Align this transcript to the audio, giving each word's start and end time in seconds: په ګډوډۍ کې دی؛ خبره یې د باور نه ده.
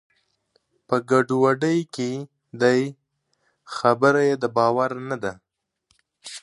په 0.87 0.95
ګډوډۍ 1.09 1.79
کې 1.95 2.11
دی؛ 2.61 2.81
خبره 3.75 4.21
یې 4.29 4.35
د 4.43 4.45
باور 4.57 4.91
نه 5.09 5.17
ده. 5.23 5.33